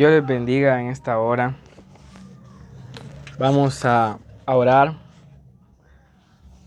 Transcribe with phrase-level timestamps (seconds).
[0.00, 1.56] Dios les bendiga en esta hora.
[3.38, 4.94] Vamos a, orar.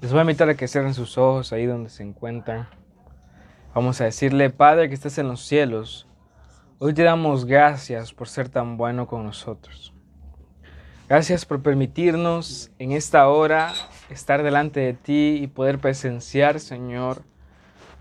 [0.02, 2.67] Les voy a invitar a que cierren sus ojos ahí donde se encuentran.
[3.74, 6.06] Vamos a decirle, Padre que estás en los cielos,
[6.78, 9.96] hoy te damos gracias por ser tan bueno con nosotros.
[11.10, 13.74] Gracias por permitirnos en esta hora
[14.12, 17.23] estar delante de ti y poder presenciar, Señor,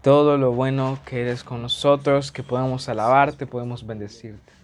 [0.02, 4.61] todo lo bueno que eres con nosotros, que podamos alabarte, podemos bendecirte.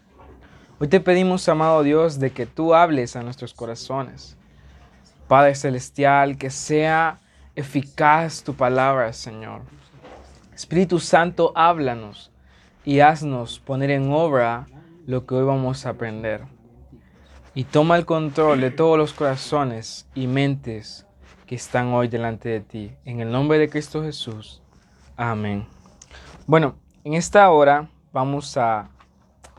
[0.81, 4.37] Hoy te pedimos, amado Dios, de que tú hables a nuestros corazones.
[5.27, 7.19] Padre Celestial, que sea
[7.57, 9.63] eficaz tu palabra, Señor.
[10.55, 12.31] Espíritu Santo, háblanos
[12.85, 14.69] y haznos poner en obra
[15.05, 16.43] lo que hoy vamos a aprender.
[17.57, 21.07] Y toma el control de todos los corazones y mentes
[21.47, 22.93] que están hoy delante de ti.
[23.05, 24.63] En el nombre de Cristo Jesús.
[25.17, 25.67] Amén.
[26.47, 28.91] Bueno, en esta hora vamos a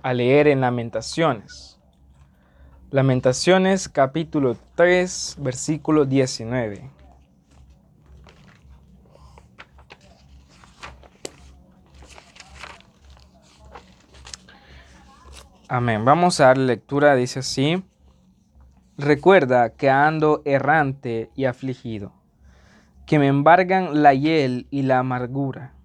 [0.03, 1.80] a leer en Lamentaciones.
[2.92, 6.89] Lamentaciones capítulo 3, versículo 19.
[15.67, 16.03] Amén.
[16.03, 17.84] Vamos a dar lectura, dice así.
[18.97, 22.11] Recuerda que ando errante y afligido,
[23.06, 25.78] que me embargan la hiel y la amargura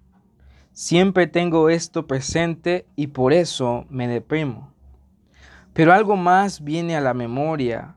[0.77, 4.73] Siempre tengo esto presente y por eso me deprimo.
[5.71, 7.95] Pero algo más viene a la memoria,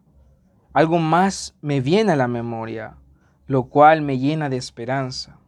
[0.72, 2.94] algo más me viene a la memoria,
[3.48, 5.40] lo cual me llena de esperanza.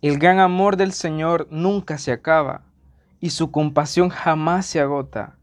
[0.00, 2.62] El gran amor del Señor nunca se acaba
[3.20, 5.36] y su compasión jamás se agota.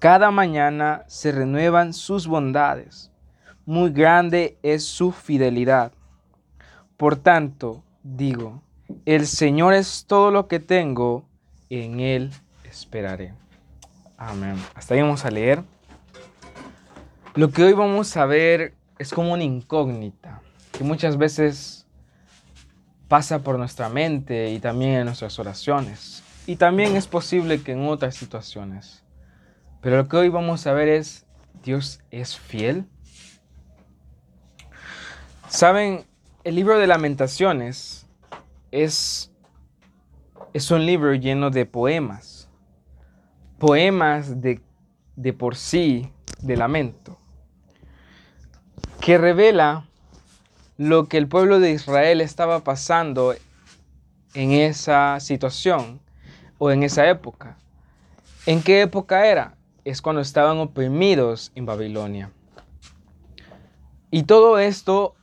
[0.00, 3.12] Cada mañana se renuevan sus bondades.
[3.64, 5.92] Muy grande es su fidelidad.
[6.96, 8.60] Por tanto, digo,
[9.06, 11.28] el Señor es todo lo que tengo,
[11.70, 12.32] en Él
[12.64, 13.34] esperaré.
[14.16, 14.56] Amén.
[14.74, 15.62] Hasta ahí vamos a leer.
[17.34, 21.86] Lo que hoy vamos a ver es como una incógnita que muchas veces
[23.08, 26.22] pasa por nuestra mente y también en nuestras oraciones.
[26.46, 29.02] Y también es posible que en otras situaciones.
[29.80, 31.26] Pero lo que hoy vamos a ver es,
[31.62, 32.86] ¿Dios es fiel?
[35.48, 36.04] Saben,
[36.44, 38.01] el libro de lamentaciones
[38.72, 39.30] es,
[40.52, 42.48] es un libro lleno de poemas,
[43.58, 44.60] poemas de,
[45.14, 46.10] de por sí,
[46.40, 47.18] de lamento,
[49.00, 49.86] que revela
[50.78, 53.34] lo que el pueblo de Israel estaba pasando
[54.34, 56.00] en esa situación
[56.58, 57.58] o en esa época.
[58.46, 59.54] ¿En qué época era?
[59.84, 62.32] Es cuando estaban oprimidos en Babilonia.
[64.10, 65.14] Y todo esto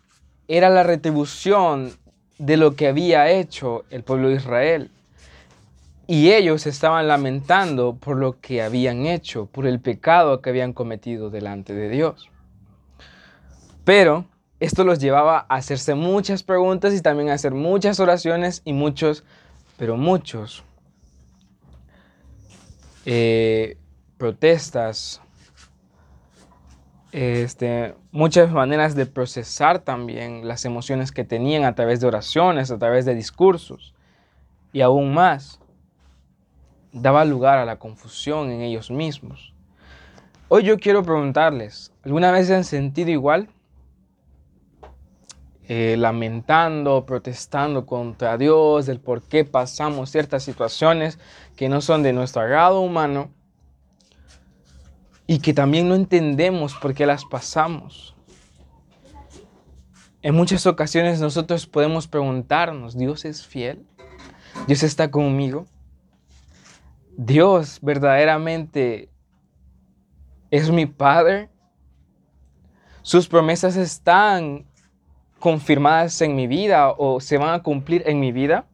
[0.47, 1.93] era la retribución
[2.39, 4.89] de lo que había hecho el pueblo de Israel.
[6.07, 11.29] Y ellos estaban lamentando por lo que habían hecho, por el pecado que habían cometido
[11.29, 12.29] delante de Dios.
[13.83, 14.25] Pero
[14.59, 19.23] esto los llevaba a hacerse muchas preguntas y también a hacer muchas oraciones y muchos,
[19.77, 20.63] pero muchos,
[23.05, 23.77] eh,
[24.17, 25.21] protestas,
[27.11, 32.77] este, muchas maneras de procesar también las emociones que tenían a través de oraciones, a
[32.77, 33.93] través de discursos.
[34.71, 35.59] Y aún más,
[36.91, 39.53] daba lugar a la confusión en ellos mismos.
[40.47, 43.49] Hoy yo quiero preguntarles, ¿alguna vez se han sentido igual?
[45.67, 51.19] Eh, lamentando, protestando contra Dios, del por qué pasamos ciertas situaciones
[51.55, 53.29] que no son de nuestro agrado humano
[55.29, 58.15] y que también no entendemos por qué las pasamos.
[60.23, 63.85] En muchas ocasiones nosotros podemos preguntarnos, ¿Dios es fiel?
[64.65, 65.67] ¿Dios está conmigo?
[67.15, 69.11] ¿Dios verdaderamente
[70.49, 71.51] es mi Padre?
[73.03, 74.65] ¿Sus promesas están
[75.37, 78.65] confirmadas en mi vida o se van a cumplir en mi vida?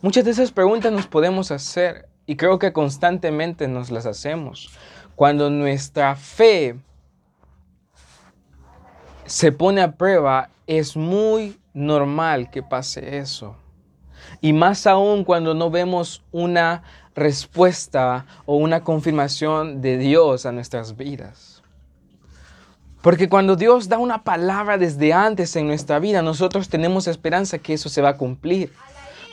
[0.00, 4.70] Muchas de esas preguntas nos podemos hacer y creo que constantemente nos las hacemos.
[5.20, 6.76] Cuando nuestra fe
[9.26, 13.54] se pone a prueba, es muy normal que pase eso.
[14.40, 16.84] Y más aún cuando no vemos una
[17.14, 21.62] respuesta o una confirmación de Dios a nuestras vidas.
[23.02, 27.74] Porque cuando Dios da una palabra desde antes en nuestra vida, nosotros tenemos esperanza que
[27.74, 28.72] eso se va a cumplir.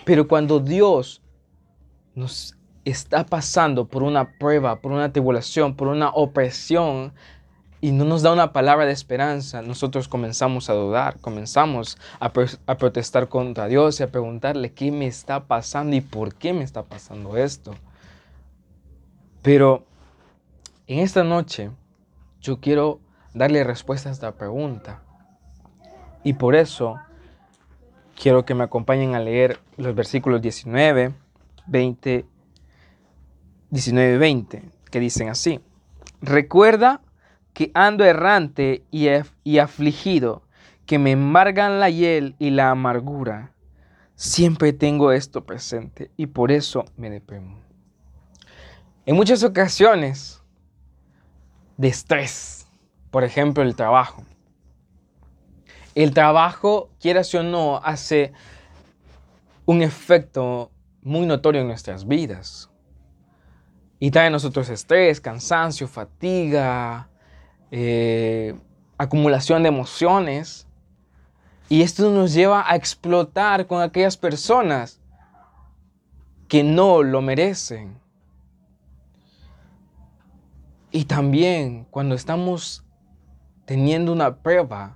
[0.03, 1.21] Pero cuando Dios
[2.13, 2.56] nos
[2.89, 7.13] está pasando por una prueba, por una tribulación, por una opresión
[7.81, 13.29] y no nos da una palabra de esperanza, nosotros comenzamos a dudar, comenzamos a, protestar
[13.29, 17.37] contra Dios y a preguntarle qué me está pasando y por qué me está pasando
[17.37, 17.75] esto.
[19.41, 19.85] Pero
[20.89, 21.69] En esta noche
[22.39, 23.01] yo quiero
[23.33, 25.01] darle respuesta a esta pregunta.
[26.23, 26.97] Y por eso
[28.15, 31.13] quiero que me acompañen a leer los versículos 19,
[31.67, 32.25] 20,
[33.69, 35.59] 19 y 20, que dicen así.
[36.21, 37.01] Recuerda
[37.53, 39.07] que ando errante y,
[39.43, 40.43] y afligido,
[40.85, 43.51] que me embargan la hiel y la amargura.
[44.15, 47.59] Siempre tengo esto presente y por eso me deprimo.
[49.05, 50.41] En muchas ocasiones
[51.77, 52.67] de estrés,
[53.11, 54.23] por ejemplo el trabajo.
[55.95, 58.33] El trabajo, quieras o no, hace
[59.65, 60.71] un efecto
[61.01, 62.69] muy notorio en nuestras vidas.
[63.99, 67.09] Y trae a nosotros estrés, cansancio, fatiga,
[67.71, 68.55] eh,
[68.97, 70.67] acumulación de emociones.
[71.69, 75.01] Y esto nos lleva a explotar con aquellas personas
[76.47, 77.99] que no lo merecen.
[80.91, 82.85] Y también cuando estamos
[83.65, 84.95] teniendo una prueba,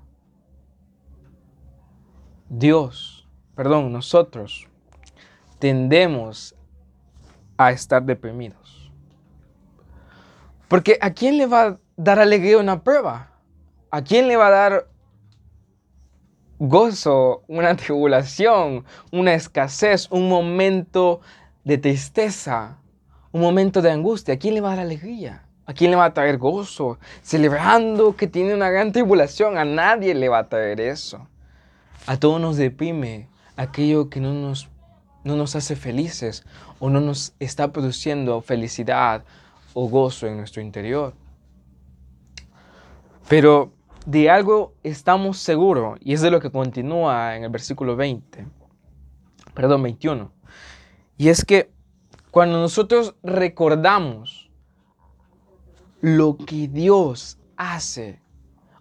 [2.50, 4.68] Dios, perdón, nosotros
[5.60, 6.56] tendemos
[7.58, 8.81] a estar deprimidos.
[10.72, 13.28] Porque ¿a quién le va a dar alegría una prueba?
[13.90, 14.88] ¿A quién le va a dar
[16.60, 21.20] gozo, una tribulación, una escasez, un momento
[21.66, 22.78] de tristeza,
[23.34, 24.36] un momento de angustia?
[24.36, 25.44] ¿A quién le va a dar alegría?
[25.66, 27.00] ¿A quién le va a traer gozo?
[27.22, 29.58] Celebrando que tiene una gran tribulación.
[29.58, 31.28] A nadie le va a traer eso.
[32.08, 33.28] A todos nos deprime
[33.58, 34.70] aquello que no nos,
[35.26, 36.46] no nos hace felices
[36.80, 39.26] o no nos está produciendo felicidad
[39.74, 41.14] o gozo en nuestro interior.
[43.28, 43.72] Pero
[44.06, 48.46] de algo estamos seguros, y es de lo que continúa en el versículo 20,
[49.54, 50.32] perdón, 21.
[51.18, 51.72] Y es que
[52.32, 54.50] cuando nosotros recordamos
[56.02, 58.20] lo que Dios hace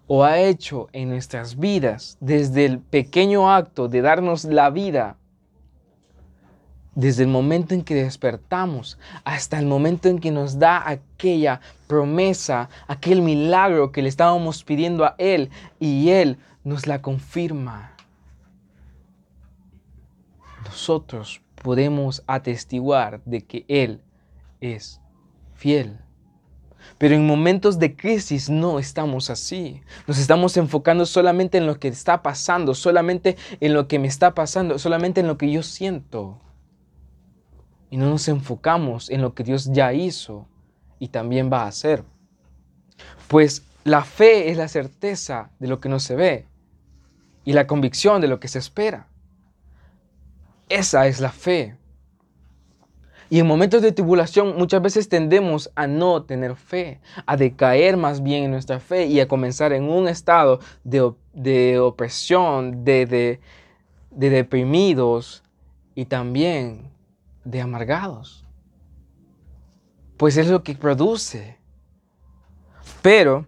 [0.07, 5.20] o ha hecho en nuestras vidas, desde el pequeño acto de darnos la vida
[6.95, 12.69] desde el momento en que despertamos hasta el momento en que nos da aquella promesa,
[12.89, 17.95] aquel milagro que le estábamos pidiendo a Él y Él nos la confirma.
[20.65, 24.03] Nosotros podemos atestiguar de que Él
[24.61, 25.01] es
[25.55, 25.99] fiel.
[26.97, 29.83] Pero en momentos de crisis no estamos así.
[30.07, 34.35] Nos estamos enfocando solamente en lo que está pasando, solamente en lo que me está
[34.35, 36.41] pasando, solamente en lo que yo siento
[37.91, 40.47] y no nos enfocamos en lo que Dios ya hizo
[40.99, 42.05] y también va a hacer.
[43.29, 46.47] Pues la fe es la certeza de lo que no se ve
[47.45, 49.09] y la convicción de lo que se espera.
[50.69, 51.77] Esa es la fe.
[53.29, 58.23] Y en momentos de tribulación muchas veces tendemos a no tener fe, a decaer más
[58.23, 63.41] bien en nuestra fe y a comenzar en un estado de, opresión, de, de,
[64.11, 65.45] de deprimidos
[65.95, 66.91] y también
[67.45, 68.47] de amargados.
[70.17, 71.59] Pues es lo que produce.
[73.03, 73.47] Pero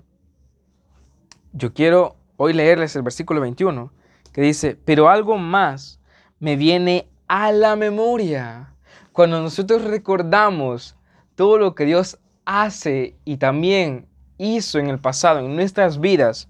[1.52, 3.92] yo quiero hoy leerles el versículo 21
[4.32, 6.00] que dice, pero algo más
[6.40, 8.74] me viene a la memoria.
[9.12, 10.96] Cuando nosotros recordamos
[11.34, 14.08] todo lo que Dios hace y también
[14.38, 16.48] hizo en el pasado, en nuestras vidas,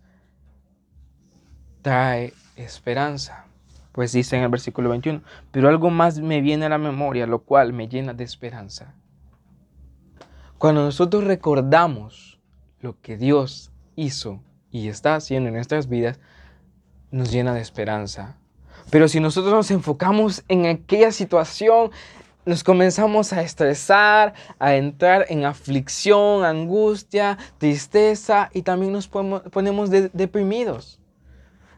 [1.83, 3.47] trae esperanza.
[3.93, 7.41] Pues dice en el versículo 21, pero algo más me viene a la memoria, lo
[7.41, 8.95] cual me llena de esperanza.
[10.57, 12.41] Cuando nosotros recordamos
[12.81, 16.21] lo que Dios hizo y está haciendo en nuestras vidas,
[17.11, 18.39] nos llena de esperanza.
[18.91, 21.91] Pero si nosotros nos enfocamos en aquella situación,
[22.45, 30.99] nos comenzamos a estresar, a entrar en aflicción, angustia, tristeza y también nos ponemos deprimidos.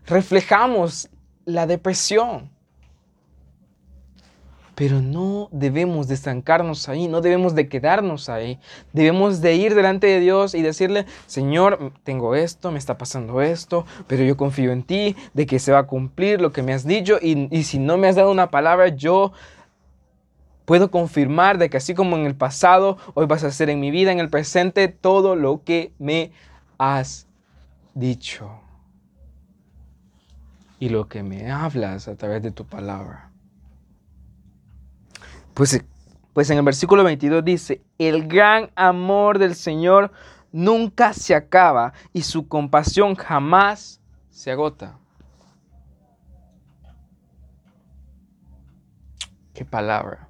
[0.07, 1.11] Reflejamos
[1.45, 2.51] la depresión.
[4.75, 8.59] Pero no debemos de estancarnos ahí, no debemos de quedarnos ahí.
[8.93, 13.87] Debemos de ir delante de Dios y decirle, Señor, tengo esto, me está pasando esto,
[14.09, 16.85] pero yo confío en ti, de que se va a cumplir lo que me has
[16.85, 19.33] dicho y, y si no me has dado una palabra, yo
[20.65, 23.93] puedo confirmar de que así como en el pasado, hoy vas a hacer en mi
[23.93, 26.33] vida, en el presente, todo lo que me
[26.79, 27.29] has
[27.95, 28.64] dicho
[30.85, 33.31] y lo que me hablas a través de tu palabra.
[35.55, 35.83] Pues,
[36.35, 40.13] pues en el versículo 22 dice, el gran amor del Señor
[40.53, 44.99] nunca se acaba y su compasión jamás se agota.
[49.55, 50.29] Qué palabra.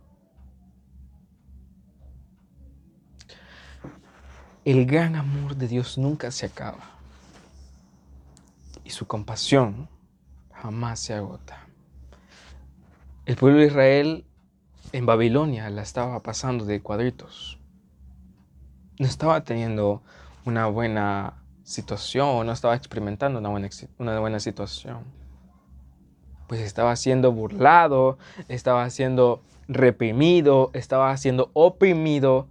[4.65, 6.93] El gran amor de Dios nunca se acaba
[8.85, 9.89] y su compasión
[10.65, 11.67] jamás se agota.
[13.27, 14.25] El pueblo de Israel
[14.93, 17.59] en Babilonia la estaba pasando de cuadritos.
[18.99, 20.03] No estaba teniendo
[20.47, 23.69] una buena situación, no estaba experimentando una buena,
[23.99, 25.05] una buena situación.
[26.49, 28.17] Pues estaba siendo burlado,
[28.49, 32.49] estaba siendo reprimido, estaba siendo oprimido,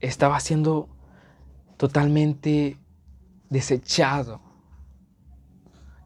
[0.00, 0.88] estaba siendo
[1.76, 2.76] totalmente
[3.50, 4.47] desechado,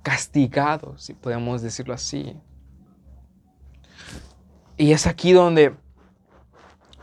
[0.02, 2.37] castigado, si podemos decirlo así.
[4.76, 5.76] Y es aquí donde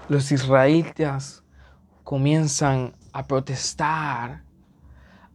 [0.10, 1.44] los israelitas
[2.04, 4.44] comienzan a protestar,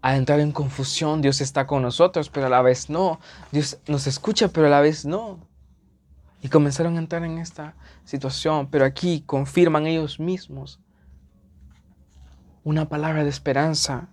[0.03, 1.23] a entrar en confusión.
[1.23, 3.21] Dios está con nosotros, pero a la vez no.
[3.53, 5.39] Dios nos escucha, pero a la vez no.
[6.43, 10.81] Y comenzaron a entrar en esta situación, pero aquí confirman ellos mismos
[12.65, 14.09] una palabra de esperanza.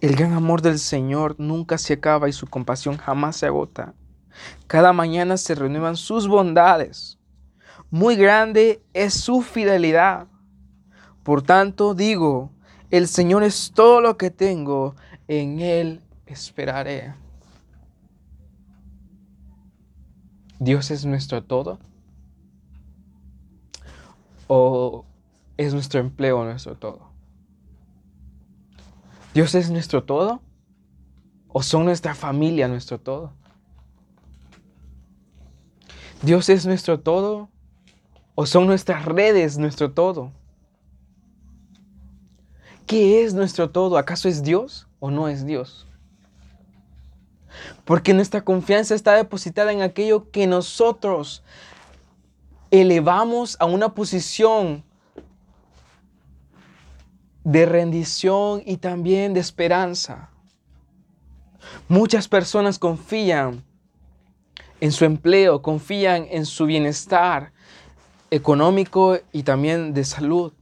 [0.00, 3.92] El gran amor del Señor nunca se acaba y su compasión jamás se agota.
[4.66, 7.18] Cada mañana se renuevan sus bondades.
[7.90, 10.26] Muy grande es su fidelidad.
[11.22, 12.50] Por tanto, digo,
[12.90, 14.94] el Señor es todo lo que tengo,
[15.28, 17.14] en Él esperaré.
[20.58, 21.78] ¿Dios es nuestro todo?
[24.46, 25.04] ¿O
[25.58, 27.09] es nuestro empleo nuestro todo?
[29.34, 30.40] ¿Dios es nuestro todo?
[31.48, 33.32] ¿O son nuestra familia nuestro todo?
[36.22, 37.48] ¿Dios es nuestro todo?
[38.34, 40.32] ¿O son nuestras redes nuestro todo?
[42.86, 43.98] ¿Qué es nuestro todo?
[43.98, 45.86] ¿Acaso es Dios o no es Dios?
[47.84, 51.42] Porque nuestra confianza está depositada en aquello que nosotros
[52.70, 54.84] elevamos a una posición
[57.44, 60.30] de rendición y también de esperanza.
[61.88, 63.64] Muchas personas confían
[64.80, 67.52] en su empleo, confían en su bienestar
[68.30, 70.52] económico y también de salud.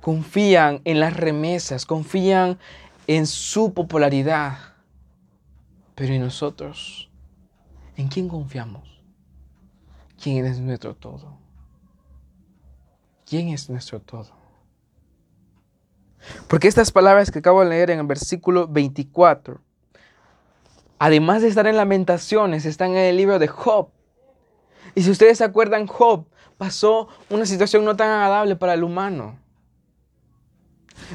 [0.00, 2.58] Confían en las remesas, confían
[3.06, 4.58] en su popularidad.
[5.94, 7.08] Pero ¿y nosotros?
[7.96, 9.00] ¿En quién confiamos?
[10.20, 11.38] ¿Quién es nuestro todo?
[13.26, 14.41] ¿Quién es nuestro todo?
[16.48, 19.60] Porque estas palabras que acabo de leer en el versículo 24
[21.02, 23.88] además de estar en lamentaciones, están en el libro de Job.
[24.94, 26.26] Y si ustedes se acuerdan, Job
[26.58, 29.36] pasó una situación no tan agradable para el humano.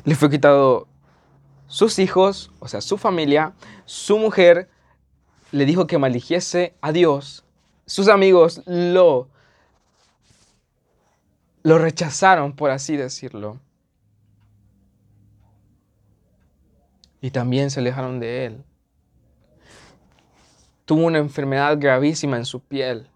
[0.03, 0.89] Le fue quitado
[1.67, 3.53] sus hijos, o sea, su familia,
[3.85, 4.69] su mujer,
[5.53, 7.45] le dijo que maldijese a Dios.
[7.85, 9.29] Sus amigos lo,
[11.63, 13.57] lo rechazaron, por así decirlo.
[17.21, 18.63] Y también se alejaron de él
[20.87, 23.09] tuvo una enfermedad gravísima en su piel.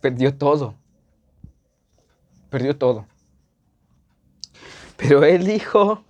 [0.00, 0.74] Perdió todo.
[2.48, 3.06] Perdió todo.
[4.96, 6.02] Pero él dijo,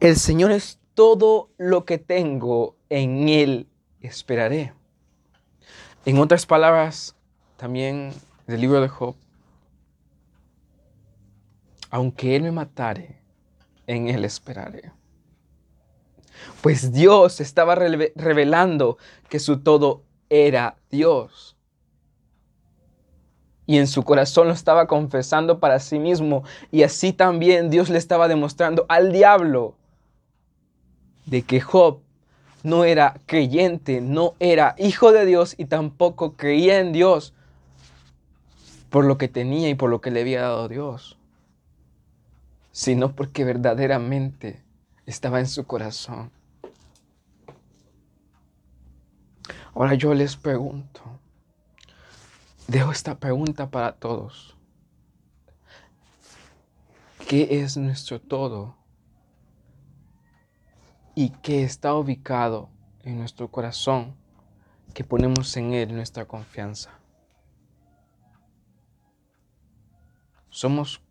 [0.00, 3.68] el Señor es todo lo que tengo, en Él
[4.00, 4.72] esperaré.
[6.06, 7.14] En otras palabras,
[7.58, 8.14] también
[8.46, 9.16] del libro de Job,
[11.90, 13.20] aunque Él me matare,
[13.86, 14.92] en Él esperaré.
[16.62, 18.96] Pues Dios estaba revelando
[19.28, 21.56] que su todo era Dios.
[23.66, 26.44] Y en su corazón lo estaba confesando para sí mismo.
[26.70, 29.76] Y así también Dios le estaba demostrando al diablo
[31.26, 32.00] de que Job
[32.62, 37.32] no era creyente, no era hijo de Dios y tampoco creía en Dios
[38.90, 41.16] por lo que tenía y por lo que le había dado Dios,
[42.80, 44.64] sino porque verdaderamente
[45.04, 46.32] estaba en su corazón.
[49.74, 51.02] Ahora yo les pregunto,
[52.68, 54.56] dejo esta pregunta para todos.
[57.28, 58.78] ¿Qué es nuestro todo?
[61.14, 62.70] ¿Y qué está ubicado
[63.02, 64.16] en nuestro corazón
[64.94, 66.98] que ponemos en Él nuestra confianza?
[70.48, 71.02] Somos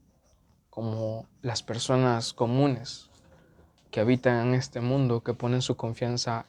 [0.80, 3.10] como las personas comunes
[3.92, 6.46] que habitan en este mundo, que ponen su confianza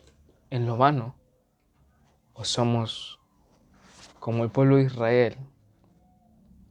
[0.50, 1.16] en lo vano?
[2.34, 3.18] ¿O somos
[4.20, 5.36] como el pueblo de Israel,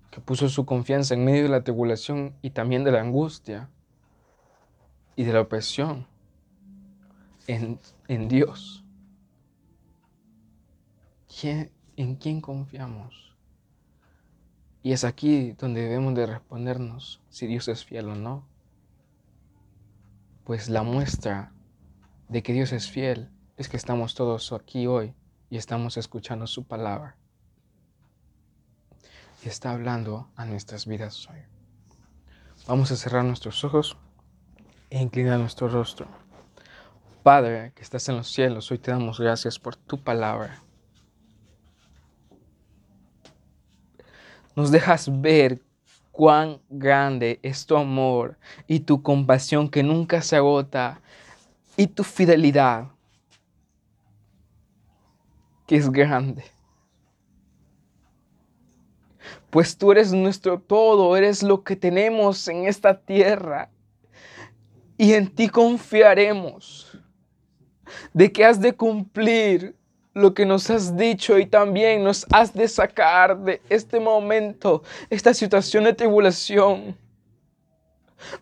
[0.10, 3.70] que puso su confianza en medio de la tribulación y también de la angustia
[5.18, 6.08] y de la opresión
[7.46, 8.86] en, en Dios?
[11.98, 13.29] ¿En quién confiamos?
[14.82, 18.48] Y es aquí donde debemos de respondernos si Dios es fiel o no.
[20.46, 21.52] Pues la muestra
[22.30, 25.14] de que Dios es fiel es que estamos todos aquí hoy
[25.50, 27.18] y estamos escuchando su palabra.
[29.44, 31.40] Y está hablando a nuestras vidas hoy.
[32.68, 33.98] Vamos a cerrar nuestros ojos
[34.90, 36.08] e inclinar nuestro rostro.
[37.24, 40.62] Padre que estás en los cielos, hoy te damos gracias por tu palabra.
[44.60, 45.62] Nos dejas ver
[46.12, 48.38] cuán grande es tu amor
[48.68, 51.00] y tu compasión que nunca se agota
[51.78, 52.90] y tu fidelidad
[55.66, 56.44] que es grande.
[59.50, 63.70] Pues tú eres nuestro todo, eres lo que tenemos en esta tierra
[64.98, 67.00] y en ti confiaremos
[68.14, 69.79] de que has de cumplir
[70.14, 75.34] lo que nos has dicho y también nos has de sacar de este momento, esta
[75.34, 76.98] situación de tribulación.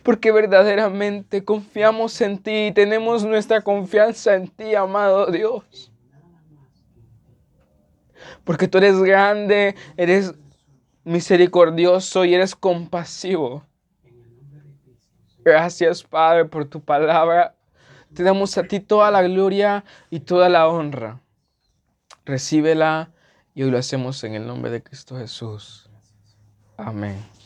[0.01, 5.91] Porque verdaderamente confiamos en ti y tenemos nuestra confianza en ti, amado Dios.
[8.43, 10.33] Porque tú eres grande, eres
[11.03, 13.63] misericordioso y eres compasivo.
[15.43, 17.55] Gracias, Padre, por tu palabra.
[18.13, 21.21] Te damos a ti toda la gloria y toda la honra.
[22.27, 23.09] Recíbela
[23.55, 25.89] y hoy lo hacemos en el nombre de Cristo Jesús.
[26.75, 27.36] Amén.